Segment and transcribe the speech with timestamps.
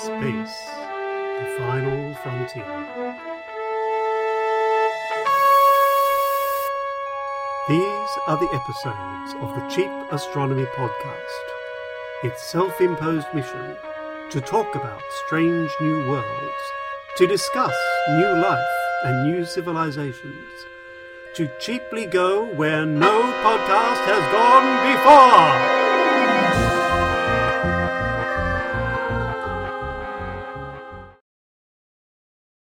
[0.00, 0.64] Space,
[1.38, 2.64] the final frontier.
[7.68, 11.44] These are the episodes of the Cheap Astronomy Podcast.
[12.24, 13.76] Its self imposed mission
[14.30, 16.62] to talk about strange new worlds,
[17.18, 17.74] to discuss
[18.16, 18.58] new life
[19.04, 20.48] and new civilizations,
[21.34, 25.81] to cheaply go where no podcast has gone before.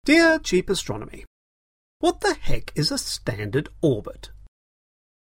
[0.05, 1.25] Dear Cheap Astronomy,
[1.97, 4.29] what the heck is a standard orbit?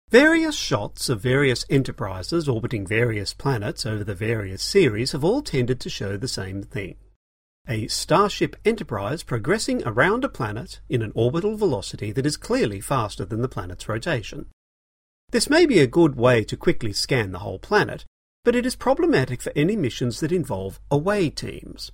[0.09, 5.79] Various shots of various enterprises orbiting various planets over the various series have all tended
[5.79, 6.97] to show the same thing.
[7.69, 13.23] A Starship Enterprise progressing around a planet in an orbital velocity that is clearly faster
[13.23, 14.47] than the planet's rotation.
[15.29, 18.03] This may be a good way to quickly scan the whole planet,
[18.43, 21.93] but it is problematic for any missions that involve away teams.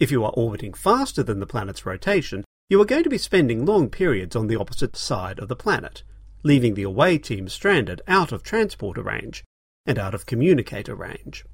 [0.00, 3.66] If you are orbiting faster than the planet's rotation, you are going to be spending
[3.66, 6.02] long periods on the opposite side of the planet,
[6.42, 9.44] leaving the away team stranded out of transporter range
[9.84, 11.44] and out of communicator range.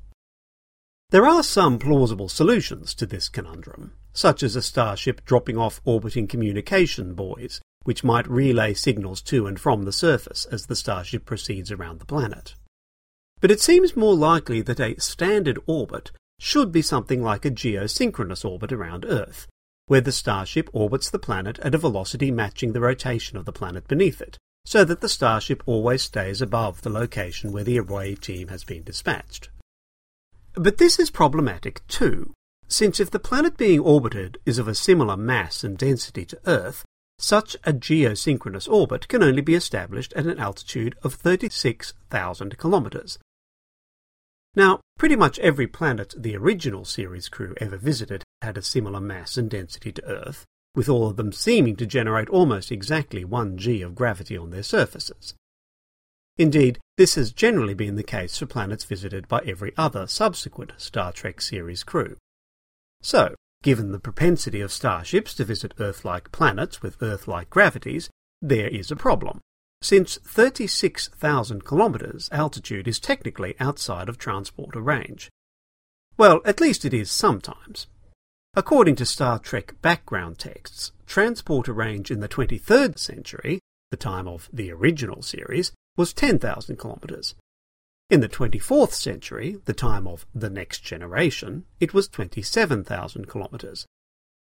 [1.11, 6.29] There are some plausible solutions to this conundrum, such as a starship dropping off orbiting
[6.29, 11.73] communication buoys, which might relay signals to and from the surface as the starship proceeds
[11.73, 12.55] around the planet.
[13.41, 18.45] But it seems more likely that a standard orbit should be something like a geosynchronous
[18.45, 19.47] orbit around Earth,
[19.87, 23.87] where the starship orbits the planet at a velocity matching the rotation of the planet
[23.89, 28.48] beneath it, so that the starship always stays above the location where the away team
[28.48, 29.48] has been dispatched.
[30.55, 32.33] But this is problematic too,
[32.67, 36.84] since if the planet being orbited is of a similar mass and density to Earth,
[37.19, 43.19] such a geosynchronous orbit can only be established at an altitude of 36,000 kilometers,
[44.57, 49.37] now, pretty much every planet the original series crew ever visited had a similar mass
[49.37, 53.83] and density to Earth, with all of them seeming to generate almost exactly 1 g
[53.83, 55.34] of gravity on their surfaces.
[56.39, 61.12] Indeed, this has generally been the case for planets visited by every other subsequent Star
[61.12, 62.17] Trek series crew.
[63.03, 68.09] So, given the propensity of starships to visit Earth-like planets with Earth-like gravities,
[68.41, 69.41] there is a problem
[69.82, 75.31] since 36,000 kilometres altitude is technically outside of transporter range.
[76.16, 77.87] Well, at least it is sometimes.
[78.54, 83.60] According to Star Trek background texts, transporter range in the 23rd century,
[83.91, 87.34] the time of the original series, was 10,000 kilometres.
[88.08, 93.84] In the 24th century, the time of the next generation, it was 27,000 kilometres.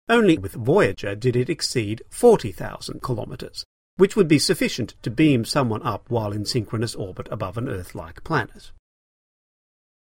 [0.07, 3.63] Only with Voyager did it exceed 40,000 kilometres
[3.97, 8.23] which would be sufficient to beam someone up while in synchronous orbit above an Earth-like
[8.23, 8.71] planet.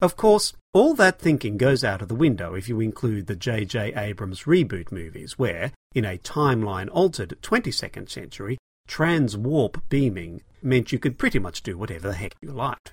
[0.02, 3.94] Of course, all that thinking goes out of the window if you include the J.J.
[3.96, 8.58] Abrams reboot movies, where, in a timeline altered 22nd century,
[8.88, 12.92] trans-warp beaming meant you could pretty much do whatever the heck you liked.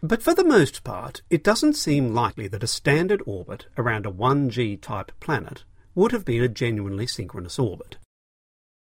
[0.00, 4.12] But for the most part, it doesn't seem likely that a standard orbit around a
[4.12, 5.64] 1G type planet
[5.94, 7.96] would have been a genuinely synchronous orbit.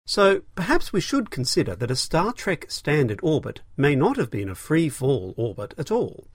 [0.06, 4.50] So perhaps we should consider that a Star Trek standard orbit may not have been
[4.50, 6.28] a free fall orbit at all.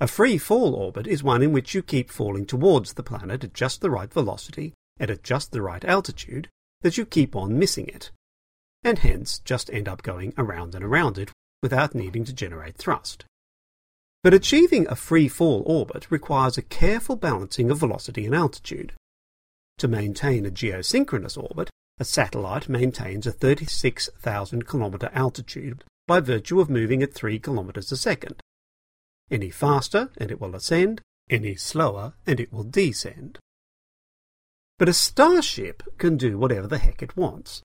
[0.00, 3.52] A free fall orbit is one in which you keep falling towards the planet at
[3.52, 6.48] just the right velocity and at just the right altitude
[6.80, 8.10] that you keep on missing it,
[8.82, 11.30] and hence just end up going around and around it
[11.62, 13.26] without needing to generate thrust.
[14.22, 18.94] But achieving a free fall orbit requires a careful balancing of velocity and altitude.
[19.78, 21.70] To maintain a geosynchronous orbit,
[22.00, 27.96] a satellite maintains a 36,000 kilometre altitude by virtue of moving at 3 kilometres a
[27.96, 28.40] second.
[29.30, 33.38] Any faster and it will ascend, any slower and it will descend.
[34.78, 37.60] But a starship can do whatever the heck it wants.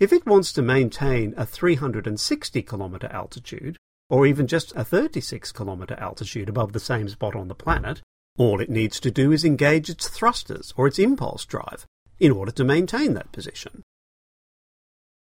[0.00, 3.76] If it wants to maintain a 360 kilometre altitude,
[4.08, 8.00] or even just a 36 kilometre altitude above the same spot on the planet,
[8.38, 11.86] all it needs to do is engage its thrusters or its impulse drive,
[12.18, 13.82] in order to maintain that position.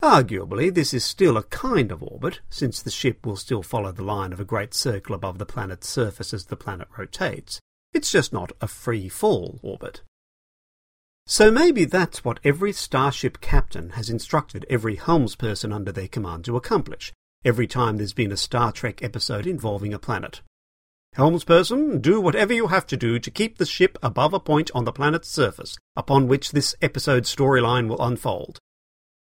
[0.02, 4.04] Arguably, this is still a kind of orbit, since the ship will still follow the
[4.04, 7.60] line of a great circle above the planet's surface as the planet rotates.
[7.94, 10.02] It's just not a free fall orbit.
[11.26, 16.56] So maybe that's what every starship captain has instructed every helmsperson under their command to
[16.56, 17.12] accomplish,
[17.44, 20.42] every time there's been a Star Trek episode involving a planet.
[21.16, 24.86] Helmsperson, do whatever you have to do to keep the ship above a point on
[24.86, 28.60] the planet's surface upon which this episode's storyline will unfold.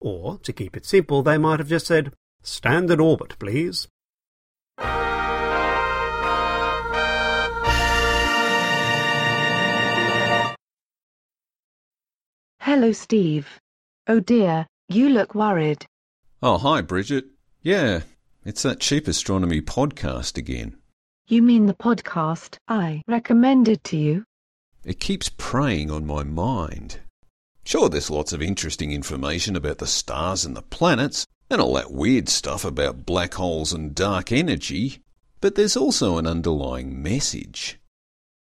[0.01, 3.87] Or, to keep it simple, they might have just said, Standard orbit, please.
[12.59, 13.47] Hello, Steve.
[14.07, 15.85] Oh dear, you look worried.
[16.41, 17.25] Oh, hi, Bridget.
[17.61, 18.01] Yeah,
[18.43, 20.77] it's that cheap astronomy podcast again.
[21.27, 24.25] You mean the podcast I recommended to you?
[24.83, 27.00] It keeps preying on my mind.
[27.63, 31.92] Sure, there's lots of interesting information about the stars and the planets, and all that
[31.92, 35.00] weird stuff about black holes and dark energy,
[35.42, 37.80] but there's also an underlying message.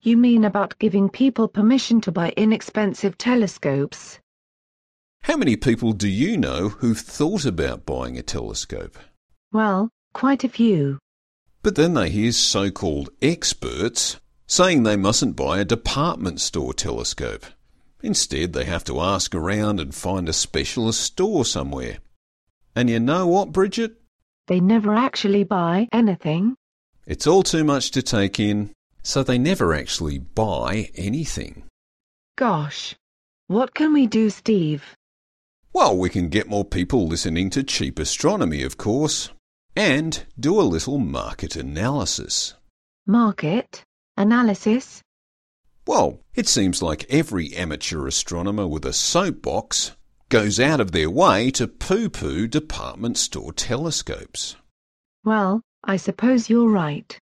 [0.02, 4.20] You mean about giving people permission to buy inexpensive telescopes?
[5.22, 8.98] How many people do you know who've thought about buying a telescope?
[9.54, 11.00] Well, quite a few.
[11.64, 17.46] But then they hear so called experts saying they mustn't buy a department store telescope.
[18.02, 22.00] Instead, they have to ask around and find a specialist store somewhere.
[22.76, 23.94] And you know what, Bridget?
[24.48, 26.56] They never actually buy anything.
[27.08, 28.72] It's all too much to take in,
[29.02, 31.64] so they never actually buy anything.
[32.36, 32.96] Gosh.
[33.48, 34.84] What can we do, Steve?
[35.72, 39.30] Well, we can get more people listening to cheap astronomy, of course,
[39.76, 42.54] and do a little market analysis.
[43.06, 43.84] Market?
[44.18, 45.02] Analysis?
[45.88, 49.96] Well, it seems like every amateur astronomer with a soapbox
[50.30, 54.56] goes out of their way to poo poo department store telescopes.
[55.24, 57.18] Well, I suppose you're right.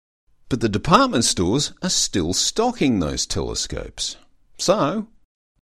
[0.49, 4.17] But the department stores are still stocking those telescopes.
[4.57, 5.07] So,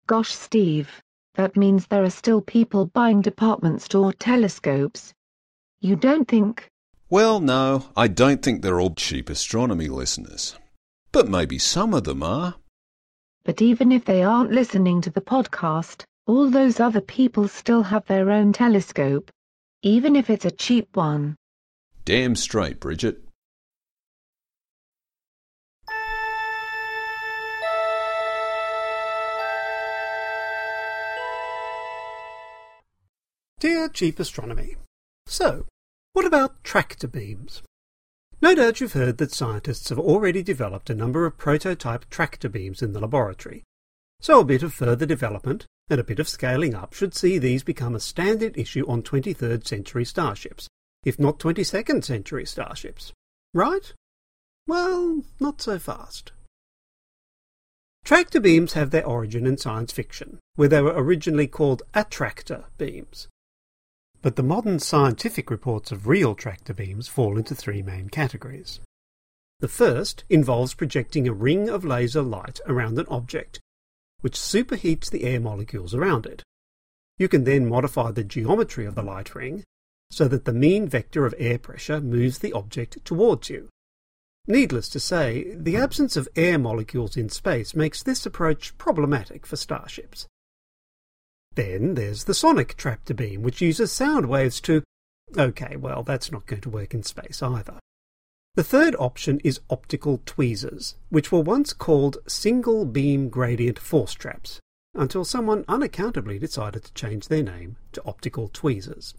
[0.06, 1.02] Gosh, Steve.
[1.34, 5.14] That means there are still people buying department store telescopes.
[5.80, 6.69] You don't think.
[7.10, 10.56] Well, no, I don't think they're all cheap astronomy listeners.
[11.12, 12.54] But maybe some of them are.
[13.44, 18.06] But even if they aren't listening to the podcast, all those other people still have
[18.06, 19.30] their own telescope.
[19.82, 21.34] Even if it's a cheap one.
[22.04, 23.24] Damn straight, Bridget.
[33.58, 34.76] Dear Cheap Astronomy.
[35.26, 35.66] So,
[36.12, 37.62] what about tractor beams?
[38.42, 42.82] No doubt you've heard that scientists have already developed a number of prototype tractor beams
[42.82, 43.64] in the laboratory.
[44.20, 47.62] So a bit of further development and a bit of scaling up should see these
[47.62, 50.68] become a standard issue on 23rd century starships,
[51.04, 53.12] if not 22nd century starships.
[53.52, 53.92] Right?
[54.66, 56.32] Well, not so fast.
[58.04, 63.28] Tractor beams have their origin in science fiction, where they were originally called attractor beams.
[64.22, 68.80] But the modern scientific reports of real tractor beams fall into three main categories.
[69.60, 73.60] The first involves projecting a ring of laser light around an object,
[74.20, 76.42] which superheats the air molecules around it.
[77.18, 79.64] You can then modify the geometry of the light ring
[80.10, 83.68] so that the mean vector of air pressure moves the object towards you.
[84.46, 89.56] Needless to say, the absence of air molecules in space makes this approach problematic for
[89.56, 90.26] starships.
[91.56, 94.82] Then there's the sonic tractor beam, which uses sound waves to.
[95.36, 97.78] Okay, well, that's not going to work in space either.
[98.54, 104.60] The third option is optical tweezers, which were once called single beam gradient force traps,
[104.94, 109.14] until someone unaccountably decided to change their name to optical tweezers.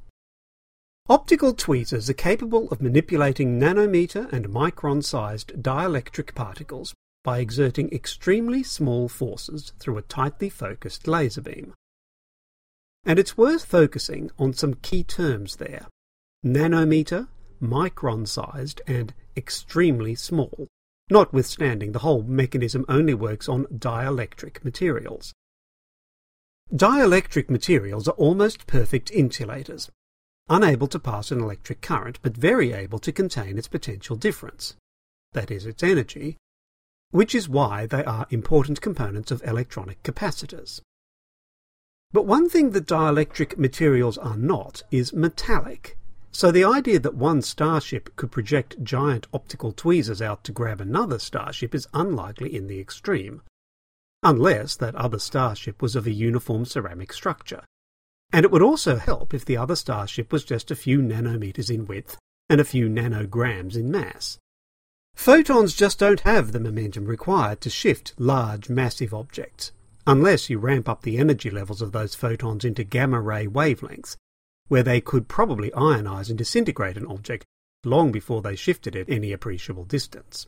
[1.10, 8.64] Optical tweezers are capable of manipulating nanometer and micron sized dielectric particles by exerting extremely
[8.64, 11.74] small forces through a tightly focused laser beam.
[13.04, 15.88] And it's worth focusing on some key terms there
[16.46, 17.28] nanometer,
[17.62, 20.68] micron sized, and extremely small,
[21.10, 25.34] notwithstanding the whole mechanism only works on dielectric materials.
[26.74, 29.90] Dielectric materials are almost perfect insulators,
[30.50, 34.76] unable to pass an electric current but very able to contain its potential difference,
[35.34, 36.38] that is, its energy,
[37.12, 40.82] which is why they are important components of electronic capacitors.
[42.14, 45.98] But one thing that dielectric materials are not is metallic.
[46.32, 51.20] So the idea that one starship could project giant optical tweezers out to grab another
[51.20, 53.42] starship is unlikely in the extreme.
[54.24, 57.64] Unless that other starship was of a uniform ceramic structure.
[58.34, 61.86] And it would also help if the other starship was just a few nanometers in
[61.86, 62.18] width
[62.50, 64.38] and a few nanograms in mass.
[65.16, 69.72] Photons just don't have the momentum required to shift large, massive objects,
[70.08, 74.18] unless you ramp up the energy levels of those photons into gamma ray wavelengths,
[74.68, 77.46] where they could probably ionize and disintegrate an object
[77.84, 80.48] long before they shifted it any appreciable distance.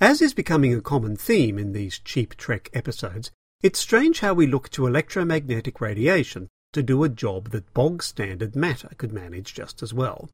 [0.00, 3.30] As is becoming a common theme in these cheap Trek episodes,
[3.62, 8.56] it's strange how we look to electromagnetic radiation to do a job that bog standard
[8.56, 10.28] matter could manage just as well.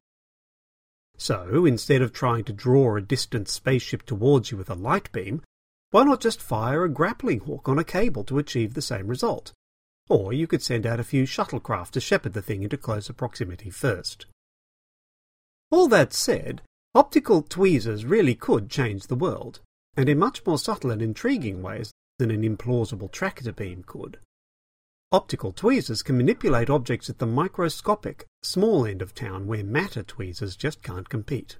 [1.17, 5.43] So, instead of trying to draw a distant spaceship towards you with a light beam,
[5.91, 9.51] Why not just fire a grappling hook on a cable to achieve the same result?
[10.09, 13.69] Or you could send out a few shuttlecraft to shepherd the thing into closer proximity
[13.69, 14.25] first.
[15.69, 16.61] All that said,
[16.95, 19.59] optical tweezers really could change the world,
[19.97, 24.17] and in much more subtle and intriguing ways than an implausible tractor beam could.
[25.11, 30.55] Optical tweezers can manipulate objects at the microscopic, small end of town where matter tweezers
[30.55, 31.57] just can't compete.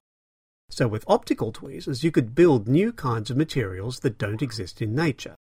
[0.72, 4.96] So with optical tweezers you could build new kinds of materials that don't exist in
[4.96, 5.36] nature.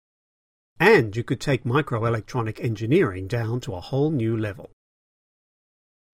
[0.80, 4.72] And you could take microelectronic engineering down to a whole new level.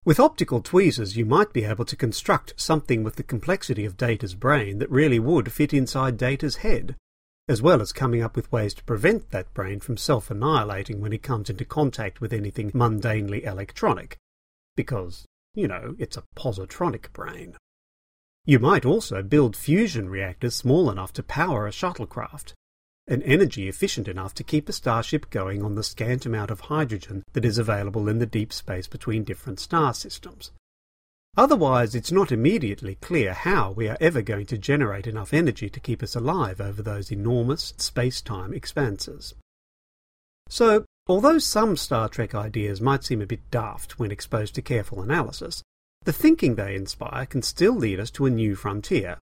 [0.05, 4.35] With optical tweezers you might be able to construct something with the complexity of Data's
[4.35, 6.97] brain that really would fit inside Data's head,
[7.49, 11.23] as well as coming up with ways to prevent that brain from self-annihilating when it
[11.23, 14.17] comes into contact with anything mundanely electronic.
[14.75, 17.57] Because, you know, it's a positronic brain.
[18.45, 22.55] You might also build fusion reactors small enough to power a shuttlecraft,
[23.07, 27.23] and energy efficient enough to keep a starship going on the scant amount of hydrogen
[27.35, 30.51] that is available in the deep space between different star systems.
[31.37, 35.81] Otherwise, it's not immediately clear how we are ever going to generate enough energy to
[35.81, 39.35] keep us alive over those enormous space-time expanses.
[40.49, 45.01] So, although some Star Trek ideas might seem a bit daft when exposed to careful
[45.01, 45.63] analysis,
[46.05, 49.19] the thinking they inspire can still lead us to a new frontier.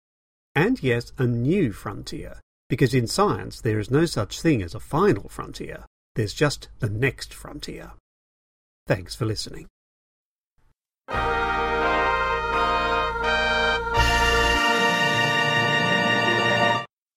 [0.55, 4.81] And yes, a new frontier, because in science there is no such thing as a
[4.81, 5.85] final frontier.
[6.15, 7.93] There's just the next frontier.
[8.87, 9.69] Thanks for listening.